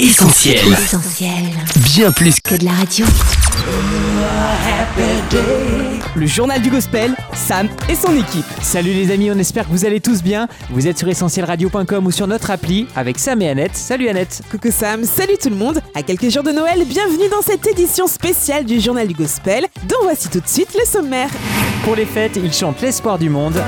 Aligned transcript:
Essentiel. 0.00 0.72
Essentiel. 0.72 1.30
Bien 1.94 2.10
plus 2.10 2.40
Que 2.40 2.56
de 2.56 2.64
la 2.64 2.72
radio. 2.72 3.06
Le 6.16 6.26
journal 6.26 6.60
du 6.60 6.68
gospel, 6.68 7.14
Sam 7.32 7.68
et 7.88 7.94
son 7.94 8.12
équipe. 8.16 8.44
Salut 8.60 8.92
les 8.92 9.12
amis, 9.12 9.30
on 9.30 9.38
espère 9.38 9.66
que 9.66 9.70
vous 9.70 9.84
allez 9.84 10.00
tous 10.00 10.20
bien. 10.20 10.48
Vous 10.70 10.88
êtes 10.88 10.98
sur 10.98 11.08
essentielradio.com 11.08 12.06
ou 12.06 12.10
sur 12.10 12.26
notre 12.26 12.50
appli 12.50 12.88
avec 12.96 13.20
Sam 13.20 13.40
et 13.42 13.48
Annette. 13.48 13.76
Salut 13.76 14.08
Annette. 14.08 14.42
Coucou 14.50 14.72
Sam, 14.72 15.04
salut 15.04 15.38
tout 15.40 15.50
le 15.50 15.56
monde. 15.56 15.80
À 15.94 16.02
quelques 16.02 16.28
jours 16.28 16.42
de 16.42 16.50
Noël, 16.50 16.84
bienvenue 16.84 17.28
dans 17.30 17.42
cette 17.42 17.64
édition 17.64 18.08
spéciale 18.08 18.64
du 18.64 18.80
journal 18.80 19.06
du 19.06 19.14
gospel, 19.14 19.66
dont 19.88 20.02
voici 20.02 20.28
tout 20.28 20.40
de 20.40 20.48
suite 20.48 20.74
le 20.76 20.84
sommaire. 20.84 21.30
Pour 21.84 21.94
les 21.94 22.06
fêtes, 22.06 22.36
ils 22.42 22.52
chantent 22.52 22.80
l'espoir 22.80 23.16
du 23.16 23.30
monde. 23.30 23.62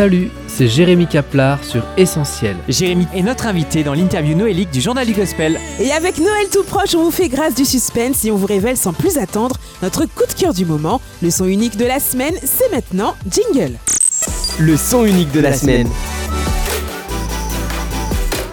Salut, 0.00 0.30
c'est 0.46 0.66
Jérémy 0.66 1.06
Kaplar 1.06 1.62
sur 1.62 1.84
Essentiel. 1.98 2.56
Jérémy 2.68 3.06
est 3.14 3.20
notre 3.20 3.46
invité 3.46 3.84
dans 3.84 3.92
l'interview 3.92 4.34
noélique 4.34 4.70
du 4.70 4.80
journal 4.80 5.06
du 5.06 5.12
gospel. 5.12 5.60
Et 5.78 5.92
avec 5.92 6.16
Noël 6.16 6.48
tout 6.50 6.62
proche, 6.62 6.94
on 6.94 7.04
vous 7.04 7.10
fait 7.10 7.28
grâce 7.28 7.54
du 7.54 7.66
suspense 7.66 8.24
et 8.24 8.30
on 8.30 8.36
vous 8.36 8.46
révèle 8.46 8.78
sans 8.78 8.94
plus 8.94 9.18
attendre 9.18 9.56
notre 9.82 10.06
coup 10.06 10.24
de 10.26 10.32
cœur 10.32 10.54
du 10.54 10.64
moment. 10.64 11.02
Le 11.20 11.28
son 11.28 11.44
unique 11.44 11.76
de 11.76 11.84
la 11.84 12.00
semaine, 12.00 12.32
c'est 12.42 12.74
maintenant 12.74 13.14
Jingle. 13.30 13.76
le 14.58 14.76
son 14.78 15.04
unique 15.04 15.32
de 15.32 15.40
la 15.40 15.52
semaine. 15.52 15.86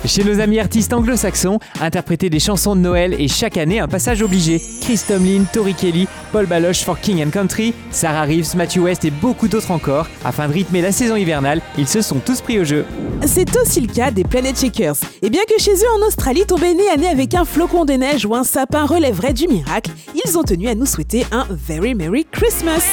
Chez 0.07 0.23
nos 0.23 0.39
amis 0.39 0.57
artistes 0.57 0.93
anglo-saxons, 0.93 1.59
interpréter 1.81 2.29
des 2.29 2.39
chansons 2.39 2.77
de 2.77 2.81
Noël 2.81 3.13
est 3.13 3.27
chaque 3.27 3.57
année 3.57 3.81
un 3.81 3.89
passage 3.89 4.21
obligé. 4.21 4.61
Chris 4.81 5.01
Tomlin, 5.05 5.43
Tori 5.51 5.73
Kelly, 5.73 6.07
Paul 6.31 6.45
Baloche 6.45 6.83
for 6.83 6.97
King 6.97 7.21
and 7.25 7.29
Country, 7.29 7.73
Sarah 7.91 8.23
Reeves, 8.23 8.55
Matthew 8.55 8.79
West 8.79 9.03
et 9.03 9.11
beaucoup 9.11 9.49
d'autres 9.49 9.71
encore. 9.71 10.07
Afin 10.23 10.47
de 10.47 10.53
rythmer 10.53 10.81
la 10.81 10.93
saison 10.93 11.17
hivernale, 11.17 11.61
ils 11.77 11.89
se 11.89 12.01
sont 12.01 12.19
tous 12.19 12.39
pris 12.39 12.57
au 12.57 12.63
jeu. 12.63 12.85
C'est 13.25 13.53
aussi 13.57 13.81
le 13.81 13.87
cas 13.93 14.09
des 14.09 14.23
Planet 14.23 14.57
Shakers. 14.57 14.95
Et 15.21 15.29
bien 15.29 15.41
que 15.43 15.61
chez 15.61 15.73
eux 15.73 16.01
en 16.01 16.07
Australie, 16.07 16.45
tomber 16.45 16.73
nez 16.73 16.89
à 16.89 16.95
nez 16.95 17.09
avec 17.09 17.33
un 17.33 17.43
flocon 17.43 17.83
de 17.83 17.93
neige 17.93 18.25
ou 18.25 18.33
un 18.33 18.45
sapin 18.45 18.85
relèverait 18.85 19.33
du 19.33 19.49
miracle, 19.49 19.91
ils 20.25 20.37
ont 20.37 20.43
tenu 20.43 20.69
à 20.69 20.75
nous 20.75 20.85
souhaiter 20.85 21.25
un 21.33 21.45
Very 21.49 21.95
Merry 21.95 22.25
Christmas. 22.31 22.83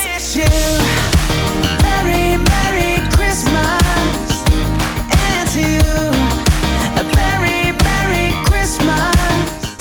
Merry, 1.81 2.39
Merry 2.39 3.09
Christmas. 3.11 3.84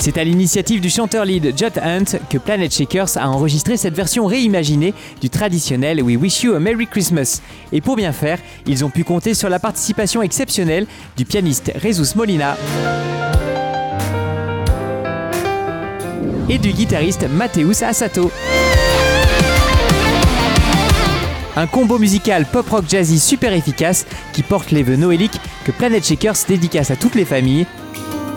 C'est 0.04 0.18
à 0.18 0.24
l'initiative 0.24 0.82
du 0.82 0.90
chanteur 0.90 1.24
lead 1.24 1.54
Judd 1.56 1.78
Hunt 1.82 2.18
que 2.28 2.36
Planet 2.36 2.70
Shakers 2.70 3.16
a 3.16 3.26
enregistré 3.26 3.78
cette 3.78 3.94
version 3.94 4.26
réimaginée 4.26 4.92
du 5.22 5.30
traditionnel 5.30 6.02
We 6.02 6.18
Wish 6.18 6.42
You 6.42 6.52
a 6.52 6.60
Merry 6.60 6.86
Christmas. 6.86 7.40
Et 7.72 7.80
pour 7.80 7.96
bien 7.96 8.12
faire, 8.12 8.38
ils 8.66 8.84
ont 8.84 8.90
pu 8.90 9.02
compter 9.02 9.32
sur 9.32 9.48
la 9.48 9.58
participation 9.58 10.20
exceptionnelle 10.20 10.86
du 11.16 11.24
pianiste 11.24 11.72
Jesus 11.82 12.16
Molina 12.16 12.54
et 16.50 16.58
du 16.58 16.72
guitariste 16.72 17.26
Mateus 17.30 17.82
Asato. 17.82 18.30
Un 21.56 21.66
combo 21.66 21.98
musical 21.98 22.44
pop-rock 22.44 22.84
jazzy 22.86 23.18
super 23.18 23.54
efficace 23.54 24.04
qui 24.34 24.42
porte 24.42 24.70
les 24.70 24.82
vœux 24.82 24.96
noéliques 24.96 25.40
que 25.64 25.72
Planet 25.72 26.04
Shakers 26.04 26.36
dédicace 26.46 26.90
à 26.90 26.96
toutes 26.96 27.14
les 27.14 27.24
familles 27.24 27.64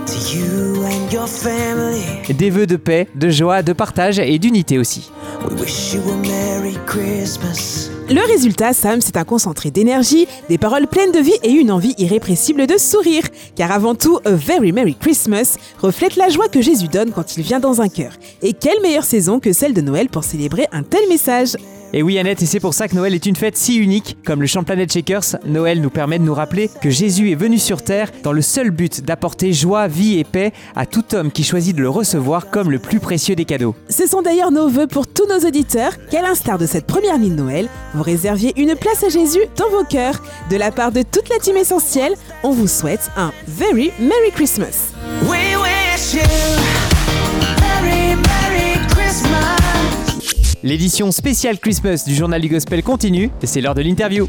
To 0.07 0.13
you 0.37 0.83
and 0.85 1.11
your 1.11 1.27
family, 1.27 2.01
Des 2.33 2.49
vœux 2.49 2.65
de 2.65 2.77
paix, 2.77 3.07
de 3.15 3.29
joie, 3.29 3.61
de 3.61 3.73
partage 3.73 4.19
et 4.19 4.39
d'unité 4.39 4.77
aussi. 4.77 5.11
we 5.51 5.59
wish 5.61 5.93
you 5.93 6.01
a 6.09 6.15
Merry 6.27 6.77
Christmas. 6.85 7.89
Le 8.09 8.25
résultat, 8.25 8.71
Sam, 8.71 9.01
c'est 9.01 9.17
un 9.17 9.25
concentré 9.25 9.69
d'énergie, 9.69 10.25
des 10.47 10.57
paroles 10.57 10.87
pleines 10.87 11.11
de 11.11 11.19
vie 11.19 11.35
et 11.43 11.51
une 11.51 11.71
envie 11.71 11.93
irrépressible 11.97 12.67
de 12.67 12.77
sourire. 12.77 13.23
Car 13.55 13.71
avant 13.73 13.95
tout, 13.95 14.19
A 14.23 14.31
Very 14.31 14.71
Merry 14.71 14.95
Christmas 14.95 15.57
reflète 15.81 16.15
la 16.15 16.29
joie 16.29 16.47
que 16.47 16.61
Jésus 16.61 16.87
donne 16.87 17.11
quand 17.11 17.35
il 17.35 17.43
vient 17.43 17.59
dans 17.59 17.81
un 17.81 17.89
cœur. 17.89 18.13
Et 18.41 18.53
quelle 18.53 18.81
meilleure 18.81 19.03
saison 19.03 19.39
que 19.41 19.51
celle 19.51 19.73
de 19.73 19.81
Noël 19.81 20.07
pour 20.07 20.23
célébrer 20.23 20.67
un 20.71 20.83
tel 20.83 21.01
message 21.09 21.57
Et 21.93 22.03
oui 22.03 22.19
Annette, 22.19 22.41
et 22.41 22.45
c'est 22.45 22.59
pour 22.59 22.73
ça 22.73 22.87
que 22.87 22.95
Noël 22.95 23.13
est 23.13 23.25
une 23.25 23.35
fête 23.35 23.55
si 23.55 23.77
unique. 23.77 24.17
Comme 24.25 24.41
le 24.41 24.47
chant 24.47 24.63
Planet 24.63 24.91
Shakers, 24.91 25.37
Noël 25.45 25.79
nous 25.81 25.89
permet 25.89 26.19
de 26.19 26.23
nous 26.23 26.33
rappeler 26.33 26.69
que 26.81 26.89
Jésus 26.89 27.31
est 27.31 27.35
venu 27.35 27.57
sur 27.57 27.81
Terre 27.81 28.11
dans 28.23 28.33
le 28.33 28.41
seul 28.41 28.71
but 28.71 29.03
d'apporter 29.03 29.53
joie, 29.53 29.87
vie 29.87 30.19
et 30.19 30.23
paix 30.25 30.51
à 30.75 30.85
tout 30.85 31.15
homme 31.15 31.31
qui 31.31 31.43
choisit 31.43 31.75
de 31.75 31.81
le 31.81 31.89
recevoir 31.89 32.49
comme 32.49 32.71
le 32.71 32.79
plus 32.79 32.99
précieux 32.99 33.35
des 33.35 33.45
cadeaux. 33.45 33.75
Ce 33.89 34.05
sont 34.05 34.21
d'ailleurs 34.21 34.51
nos 34.51 34.67
vœux 34.67 34.87
pour 34.87 35.07
tous 35.07 35.27
nos 35.27 35.47
auditeurs 35.47 35.93
qu'à 36.09 36.21
l'instar 36.21 36.57
de 36.57 36.65
cette 36.65 36.85
première 36.85 37.17
nuit 37.17 37.29
de 37.29 37.35
Noël, 37.35 37.69
vous 37.93 38.03
réserviez 38.03 38.53
une 38.59 38.75
place 38.75 39.03
à 39.03 39.09
Jésus 39.09 39.41
dans 39.55 39.69
vos 39.69 39.85
cœurs. 39.85 40.21
De 40.49 40.57
la 40.57 40.71
part 40.71 40.91
de 40.91 41.03
toute 41.03 41.29
la 41.29 41.39
team 41.39 41.55
essentielle, 41.55 42.15
on 42.43 42.51
vous 42.51 42.67
souhaite 42.67 43.09
un 43.15 43.31
Very 43.47 43.91
Merry 43.99 44.31
Christmas. 44.33 44.91
We 45.23 45.55
wish 45.55 46.13
you 46.13 46.21
Merry, 47.59 48.15
Merry 48.15 48.21
Christmas. 48.21 48.66
L'édition 50.67 51.13
spéciale 51.13 51.59
Christmas 51.59 52.03
du 52.05 52.13
journal 52.13 52.41
du 52.41 52.49
Gospel 52.49 52.83
continue 52.83 53.29
et 53.41 53.47
c'est 53.47 53.61
l'heure 53.61 53.73
de 53.73 53.81
l'interview. 53.81 54.27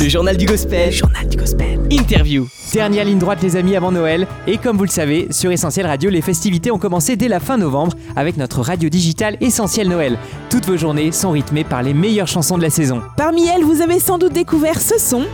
Le 0.00 0.08
journal 0.08 0.38
du 0.38 0.46
gospel. 0.46 0.90
Journal 0.90 1.28
du 1.28 1.36
Gospel. 1.36 1.80
Interview. 1.90 2.48
Dernière 2.72 3.04
ligne 3.04 3.18
droite 3.18 3.42
les 3.42 3.56
amis 3.56 3.76
avant 3.76 3.92
Noël 3.92 4.26
et 4.46 4.56
comme 4.56 4.78
vous 4.78 4.84
le 4.84 4.88
savez, 4.88 5.28
sur 5.30 5.52
Essentiel 5.52 5.86
Radio, 5.86 6.08
les 6.08 6.22
festivités 6.22 6.70
ont 6.70 6.78
commencé 6.78 7.16
dès 7.16 7.28
la 7.28 7.40
fin 7.40 7.58
novembre 7.58 7.94
avec 8.16 8.38
notre 8.38 8.62
radio 8.62 8.88
digitale 8.88 9.36
Essentiel 9.42 9.90
Noël. 9.90 10.16
Toutes 10.48 10.64
vos 10.64 10.78
journées 10.78 11.12
sont 11.12 11.32
rythmées 11.32 11.64
par 11.64 11.82
les 11.82 11.92
meilleures 11.92 12.26
chansons 12.26 12.56
de 12.56 12.62
la 12.62 12.70
saison. 12.70 13.02
Parmi 13.18 13.46
elles, 13.46 13.64
vous 13.64 13.82
avez 13.82 13.98
sans 13.98 14.16
doute 14.16 14.32
découvert 14.32 14.80
ce 14.80 14.98
son. 14.98 15.26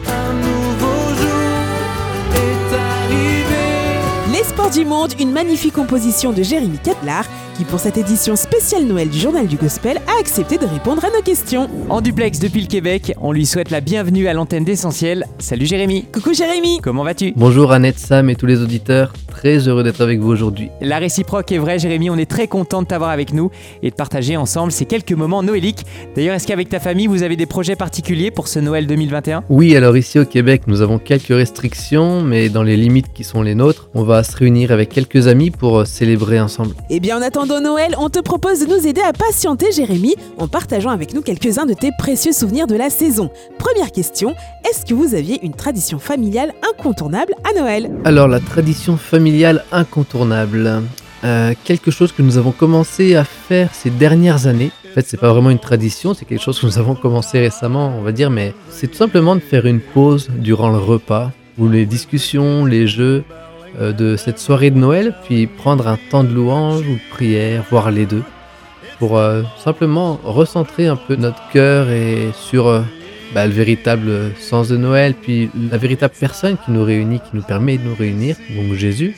Les 4.41 4.47
Sports 4.47 4.71
du 4.71 4.87
Monde, 4.87 5.13
une 5.21 5.33
magnifique 5.33 5.75
composition 5.75 6.33
de 6.33 6.43
Jérémy 6.43 6.79
Keplar, 6.79 7.27
qui 7.59 7.65
pour 7.65 7.79
cette 7.79 7.99
édition 7.99 8.37
spéciale 8.37 8.87
Noël 8.87 9.11
du 9.11 9.19
Journal 9.19 9.47
du 9.47 9.57
Gospel 9.57 10.01
a 10.09 10.19
accepté 10.19 10.57
de 10.57 10.65
répondre 10.65 11.05
à 11.05 11.11
nos 11.11 11.21
questions. 11.21 11.69
En 11.91 12.01
duplex 12.01 12.39
depuis 12.39 12.63
le 12.63 12.67
Québec, 12.67 13.13
on 13.21 13.33
lui 13.33 13.45
souhaite 13.45 13.71
la 13.71 13.83
bienvenue 13.83 14.29
à 14.29 14.33
l'antenne 14.33 14.65
d'Essentiel. 14.65 15.27
Salut 15.39 15.67
Jérémy, 15.67 16.07
Coucou 16.11 16.33
Jérémy 16.33 16.79
comment 16.83 17.05
vas-tu? 17.05 17.35
Bonjour 17.37 17.71
Annette, 17.73 17.99
Sam 17.99 18.31
et 18.31 18.35
tous 18.35 18.47
les 18.47 18.63
auditeurs, 18.63 19.13
très 19.41 19.69
heureux 19.69 19.83
d'être 19.83 20.03
avec 20.03 20.21
vous 20.21 20.29
aujourd'hui. 20.29 20.69
La 20.83 20.99
réciproque 20.99 21.51
est 21.51 21.57
vraie 21.57 21.79
Jérémy, 21.79 22.11
on 22.11 22.19
est 22.19 22.29
très 22.31 22.47
content 22.47 22.83
de 22.83 22.87
t'avoir 22.87 23.09
avec 23.09 23.33
nous 23.33 23.51
et 23.83 23.89
de 23.89 23.95
partager 23.95 24.37
ensemble 24.37 24.71
ces 24.71 24.85
quelques 24.85 25.15
moments 25.15 25.43
noéliques. 25.43 25.87
D'ailleurs, 26.15 26.35
est-ce 26.35 26.47
qu'avec 26.47 26.69
ta 26.69 26.79
famille, 26.79 27.07
vous 27.07 27.23
avez 27.23 27.37
des 27.37 27.47
projets 27.47 27.75
particuliers 27.75 28.31
pour 28.31 28.49
ce 28.49 28.59
Noël 28.59 28.87
2021 28.87 29.45
Oui, 29.49 29.75
alors 29.75 29.97
ici 29.97 30.19
au 30.19 30.27
Québec, 30.27 30.65
nous 30.67 30.83
avons 30.83 30.99
quelques 30.99 31.29
restrictions, 31.29 32.21
mais 32.21 32.51
dans 32.51 32.63
les 32.63 32.77
limites 32.77 33.15
qui 33.15 33.25
sont 33.25 33.41
les 33.41 33.55
nôtres, 33.55 33.89
on 33.95 34.03
va 34.03 34.23
se 34.25 34.37
réunir 34.37 34.73
avec 34.73 34.91
quelques 34.91 35.27
amis 35.27 35.51
pour 35.51 35.79
euh, 35.79 35.85
célébrer 35.87 36.39
ensemble. 36.39 36.75
Eh 36.91 37.01
bien 37.01 37.17
en 37.17 37.23
attendant 37.23 37.63
Noël, 37.63 37.95
on 37.99 38.11
te 38.11 38.19
propose 38.19 38.61
de 38.61 38.67
nous 38.67 38.87
aider 38.87 39.01
à 39.01 39.15
patienter 39.15 39.73
Jérémy 39.73 40.17
en 40.37 40.49
partageant 40.49 40.91
avec 40.91 41.15
nous 41.15 41.23
quelques-uns 41.23 41.65
de 41.65 41.73
tes 41.73 41.93
précieux 41.99 42.33
souvenirs 42.33 42.67
de 42.67 42.77
la 42.77 42.91
saison. 42.91 43.31
Première 43.59 43.91
question, 43.91 44.35
est-ce 44.69 44.85
que 44.85 44.93
vous 44.93 45.15
aviez 45.15 45.43
une 45.43 45.55
tradition 45.55 45.99
familiale 45.99 46.53
incontournable 46.77 47.33
à 47.49 47.59
Noël? 47.59 47.91
Alors 48.05 48.29
la 48.29 48.41
tradition 48.41 48.99
familiale 48.99 49.30
incontournable, 49.73 50.83
euh, 51.25 51.55
quelque 51.65 51.91
chose 51.91 52.13
que 52.13 52.23
nous 52.23 52.39
avons 52.39 52.53
commencé 52.53 53.15
à 53.15 53.25
faire 53.25 53.75
ces 53.75 53.91
dernières 53.91 54.47
années. 54.47 54.71
En 54.91 54.95
fait, 54.95 55.07
c'est 55.07 55.21
pas 55.21 55.33
vraiment 55.33 55.51
une 55.51 55.59
tradition, 55.59 56.15
c'est 56.15 56.25
quelque 56.25 56.43
chose 56.43 56.59
que 56.59 56.67
nous 56.67 56.79
avons 56.79 56.95
commencé 56.95 57.39
récemment, 57.39 57.95
on 57.99 58.03
va 58.03 58.13
dire, 58.13 58.31
mais 58.31 58.55
c'est 58.71 58.89
tout 58.89 58.97
simplement 58.97 59.37
de 59.37 59.41
faire 59.41 59.67
une 59.67 59.81
pause 59.81 60.29
durant 60.39 60.71
le 60.71 60.79
repas, 60.79 61.31
ou 61.59 61.69
les 61.69 61.87
discussions, 61.87 62.65
les 62.65 62.87
jeux 62.87 63.23
euh, 63.81 63.93
de 63.93 64.17
cette 64.17 64.39
soirée 64.39 64.71
de 64.71 64.79
Noël, 64.79 65.15
puis 65.25 65.47
prendre 65.47 65.87
un 65.87 65.99
temps 66.11 66.25
de 66.25 66.33
louange 66.33 66.81
ou 66.87 66.95
de 66.95 67.11
prière, 67.11 67.65
voire 67.71 67.91
les 67.91 68.07
deux, 68.07 68.25
pour 68.99 69.17
euh, 69.17 69.43
simplement 69.63 70.19
recentrer 70.25 70.87
un 70.87 70.97
peu 70.97 71.17
notre 71.17 71.49
cœur 71.53 71.91
et 71.91 72.31
sur 72.35 72.83
bah, 73.35 73.47
le 73.47 73.53
véritable 73.53 74.33
sens 74.39 74.69
de 74.69 74.77
Noël, 74.77 75.15
puis 75.15 75.51
la 75.71 75.79
véritable 75.79 76.15
personne 76.19 76.57
qui 76.65 76.71
nous 76.71 76.85
réunit, 76.85 77.21
qui 77.21 77.31
nous 77.35 77.43
permet 77.43 77.79
de 77.79 77.85
nous 77.85 77.95
réunir, 77.95 78.37
donc 78.57 78.75
Jésus. 78.75 79.15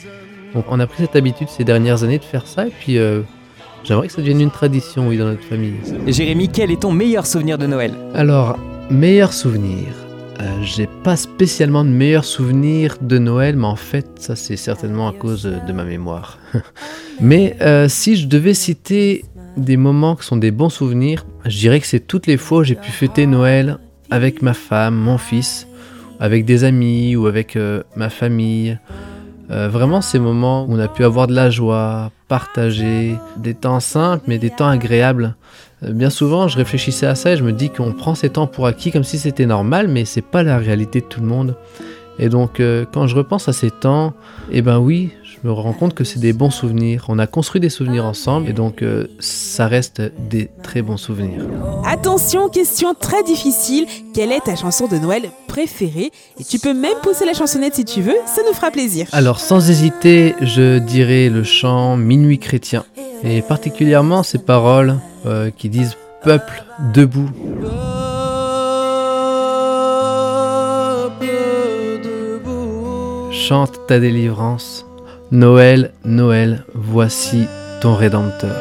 Donc 0.55 0.67
on 0.69 0.81
a 0.81 0.87
pris 0.87 1.05
cette 1.05 1.17
habitude 1.17 1.49
ces 1.49 1.65
dernières 1.65 2.05
années 2.05 2.19
de 2.19 2.25
faire 2.25 2.47
ça, 2.47 2.67
et 2.67 2.73
puis 2.79 2.99
euh, 2.99 3.21
j'aimerais 3.85 4.09
que 4.09 4.13
ça 4.13 4.21
devienne 4.21 4.41
une 4.41 4.51
tradition, 4.51 5.09
oui, 5.09 5.17
dans 5.17 5.27
notre 5.27 5.45
famille. 5.45 5.75
Jérémy, 6.07 6.49
quel 6.49 6.71
est 6.71 6.83
ton 6.83 6.93
meilleur 6.93 7.27
souvenir 7.27 7.59
de 7.59 7.67
Noël? 7.67 7.93
Alors, 8.15 8.59
meilleur 8.91 9.33
souvenir. 9.33 9.87
Euh, 10.41 10.63
J'ai 10.63 10.89
pas 11.05 11.17
spécialement 11.17 11.85
de 11.85 11.91
meilleurs 11.91 12.25
souvenirs 12.25 12.97
de 13.01 13.19
Noël, 13.19 13.57
mais 13.57 13.67
en 13.67 13.77
fait, 13.77 14.07
ça 14.17 14.35
c'est 14.35 14.57
certainement 14.57 15.09
à 15.09 15.13
cause 15.13 15.47
euh, 15.47 15.59
de 15.67 15.73
ma 15.73 15.85
mémoire. 15.85 16.39
mais 17.21 17.57
euh, 17.61 17.89
si 17.89 18.17
je 18.17 18.27
devais 18.27 18.55
citer 18.55 19.25
des 19.57 19.77
moments 19.77 20.17
qui 20.17 20.27
sont 20.27 20.37
des 20.37 20.51
bons 20.51 20.71
souvenirs, 20.71 21.27
je 21.45 21.59
dirais 21.59 21.81
que 21.81 21.87
c'est 21.87 22.01
toutes 22.01 22.27
les 22.27 22.37
fois 22.39 22.59
où 22.59 22.65
j'ai 22.65 22.75
pu 22.75 22.91
fêter 22.91 23.27
Noël 23.27 23.79
avec 24.13 24.43
ma 24.43 24.53
femme, 24.53 24.95
mon 24.95 25.17
fils, 25.17 25.67
avec 26.21 26.45
des 26.45 26.65
amis 26.65 27.17
ou 27.17 27.27
avec 27.27 27.57
euh, 27.57 27.83
ma 27.97 28.11
famille. 28.11 28.79
Euh, 29.51 29.69
vraiment 29.69 30.03
ces 30.03 30.19
moments 30.19 30.67
où 30.67 30.75
on 30.75 30.79
a 30.79 30.87
pu 30.87 31.03
avoir 31.03 31.27
de 31.27 31.35
la 31.35 31.49
joie, 31.49 32.11
partager, 32.29 33.17
des 33.39 33.55
temps 33.55 33.81
simples 33.81 34.25
mais 34.29 34.39
des 34.39 34.51
temps 34.51 34.69
agréables. 34.69 35.35
Euh, 35.83 35.93
Bien 35.93 36.11
souvent, 36.11 36.47
je 36.47 36.59
réfléchissais 36.59 37.07
à 37.07 37.15
ça 37.15 37.33
et 37.33 37.37
je 37.39 37.43
me 37.43 37.53
dis 37.53 37.71
qu'on 37.71 37.93
prend 37.93 38.15
ces 38.15 38.29
temps 38.29 38.47
pour 38.47 38.67
acquis 38.67 38.93
comme 38.93 39.03
si 39.03 39.19
c'était 39.19 39.47
normal, 39.47 39.89
mais 39.89 40.05
c'est 40.05 40.21
pas 40.21 40.43
la 40.43 40.59
réalité 40.59 41.01
de 41.01 41.07
tout 41.07 41.23
le 41.23 41.27
monde. 41.27 41.57
Et 42.19 42.29
donc, 42.29 42.61
quand 42.93 43.07
je 43.07 43.17
repense 43.17 43.49
à 43.49 43.55
ces 43.55 43.71
temps, 43.71 44.13
eh 44.51 44.61
ben 44.61 44.79
oui, 44.79 45.13
me 45.45 45.53
rends 45.53 45.73
compte 45.73 45.95
que 45.95 46.05
c'est 46.05 46.21
des 46.21 46.33
bons 46.33 46.51
souvenirs. 46.51 47.07
On 47.09 47.19
a 47.19 47.27
construit 47.27 47.61
des 47.61 47.69
souvenirs 47.69 48.05
ensemble, 48.05 48.49
et 48.49 48.53
donc 48.53 48.83
euh, 48.83 49.07
ça 49.19 49.67
reste 49.67 50.03
des 50.31 50.51
très 50.63 50.83
bons 50.83 50.97
souvenirs. 50.97 51.45
Attention, 51.85 52.49
question 52.49 52.95
très 52.95 53.23
difficile. 53.23 53.87
Quelle 54.15 54.33
est 54.33 54.45
ta 54.45 54.57
chanson 54.57 54.87
de 54.87 54.97
Noël 54.97 55.31
préférée? 55.49 56.11
Et 56.39 56.45
tu 56.45 56.59
peux 56.59 56.75
même 56.75 56.97
pousser 57.03 57.25
la 57.25 57.35
chansonnette 57.35 57.75
si 57.75 57.85
tu 57.85 58.03
veux, 58.03 58.17
ça 58.27 58.43
nous 58.47 58.55
fera 58.55 58.71
plaisir. 58.71 59.07
Alors, 59.13 59.41
sans 59.41 59.71
hésiter, 59.71 60.35
je 60.41 60.79
dirais 60.79 61.29
le 61.29 61.45
chant 61.45 61.97
Minuit 61.97 62.39
chrétien, 62.39 62.85
et 63.25 63.43
particulièrement 63.43 64.23
ces 64.23 64.39
paroles 64.39 64.99
euh, 65.27 65.51
qui 65.51 65.69
disent 65.69 65.97
Peuple 66.23 66.65
debout. 66.95 67.29
Chante 73.33 73.87
ta 73.89 73.99
délivrance. 73.99 74.87
Noël, 75.33 75.93
Noël, 76.05 76.67
voici 76.75 77.47
ton 77.81 77.95
Rédempteur. 77.95 78.55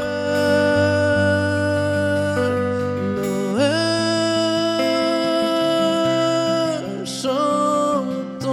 Chantons 7.03 8.47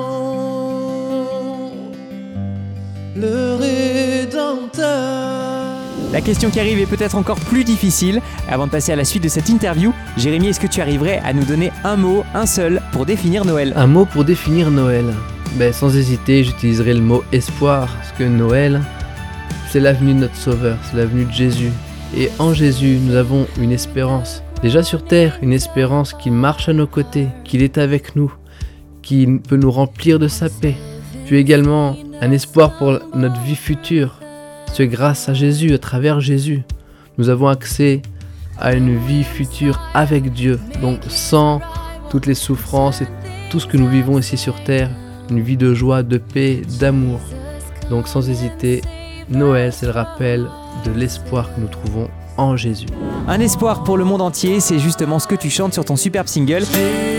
le 3.14 3.54
Rédempteur. 3.54 4.88
La 6.12 6.20
question 6.20 6.50
qui 6.50 6.58
arrive 6.58 6.80
est 6.80 6.86
peut-être 6.86 7.14
encore 7.14 7.38
plus 7.38 7.62
difficile. 7.62 8.20
Avant 8.50 8.66
de 8.66 8.72
passer 8.72 8.90
à 8.90 8.96
la 8.96 9.04
suite 9.04 9.22
de 9.22 9.28
cette 9.28 9.48
interview, 9.48 9.94
Jérémy, 10.16 10.48
est-ce 10.48 10.58
que 10.58 10.66
tu 10.66 10.80
arriverais 10.80 11.20
à 11.24 11.32
nous 11.32 11.44
donner 11.44 11.70
un 11.84 11.94
mot, 11.94 12.24
un 12.34 12.46
seul, 12.46 12.82
pour 12.90 13.06
définir 13.06 13.44
Noël? 13.44 13.72
Un 13.76 13.86
mot 13.86 14.06
pour 14.06 14.24
définir 14.24 14.72
Noël. 14.72 15.04
Ben, 15.56 15.72
sans 15.72 15.96
hésiter, 15.96 16.44
j'utiliserai 16.44 16.94
le 16.94 17.00
mot 17.00 17.24
espoir, 17.32 17.88
parce 17.96 18.12
que 18.12 18.24
Noël, 18.24 18.80
c'est 19.70 19.80
l'avenue 19.80 20.14
de 20.14 20.20
notre 20.20 20.36
Sauveur, 20.36 20.78
c'est 20.84 20.96
l'avenue 20.96 21.24
de 21.24 21.32
Jésus. 21.32 21.72
Et 22.16 22.30
en 22.38 22.54
Jésus, 22.54 22.98
nous 23.02 23.16
avons 23.16 23.46
une 23.60 23.72
espérance. 23.72 24.42
Déjà 24.62 24.82
sur 24.82 25.04
terre, 25.04 25.38
une 25.42 25.52
espérance 25.52 26.14
qui 26.14 26.30
marche 26.30 26.68
à 26.68 26.72
nos 26.72 26.86
côtés, 26.86 27.28
qu'il 27.44 27.62
est 27.62 27.78
avec 27.78 28.14
nous, 28.14 28.32
qui 29.02 29.26
peut 29.26 29.56
nous 29.56 29.70
remplir 29.70 30.18
de 30.18 30.28
sa 30.28 30.48
paix. 30.48 30.76
Puis 31.26 31.36
également 31.36 31.96
un 32.20 32.30
espoir 32.30 32.76
pour 32.78 32.98
notre 33.14 33.40
vie 33.42 33.56
future. 33.56 34.20
C'est 34.72 34.86
grâce 34.86 35.28
à 35.28 35.34
Jésus, 35.34 35.74
à 35.74 35.78
travers 35.78 36.20
Jésus, 36.20 36.62
nous 37.18 37.28
avons 37.30 37.48
accès 37.48 38.02
à 38.58 38.74
une 38.74 38.96
vie 38.96 39.24
future 39.24 39.80
avec 39.94 40.32
Dieu. 40.32 40.58
Donc 40.80 41.00
sans 41.08 41.60
toutes 42.10 42.26
les 42.26 42.34
souffrances 42.34 43.02
et 43.02 43.06
tout 43.50 43.60
ce 43.60 43.66
que 43.66 43.76
nous 43.76 43.88
vivons 43.88 44.18
ici 44.18 44.36
sur 44.36 44.62
terre, 44.64 44.90
une 45.30 45.40
vie 45.40 45.56
de 45.56 45.74
joie, 45.74 46.02
de 46.02 46.18
paix, 46.18 46.62
d'amour. 46.80 47.20
Donc 47.90 48.08
sans 48.08 48.28
hésiter, 48.28 48.82
Noël, 49.28 49.72
c'est 49.72 49.86
le 49.86 49.92
rappel 49.92 50.46
de 50.84 50.90
l'espoir 50.92 51.54
que 51.54 51.60
nous 51.60 51.68
trouvons 51.68 52.08
en 52.36 52.56
Jésus. 52.56 52.86
Un 53.26 53.40
espoir 53.40 53.84
pour 53.84 53.96
le 53.96 54.04
monde 54.04 54.22
entier, 54.22 54.60
c'est 54.60 54.78
justement 54.78 55.18
ce 55.18 55.26
que 55.26 55.34
tu 55.34 55.50
chantes 55.50 55.74
sur 55.74 55.84
ton 55.84 55.96
superbe 55.96 56.28
single. 56.28 56.60
Le 56.60 57.17